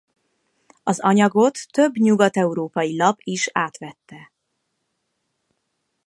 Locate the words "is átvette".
3.23-4.31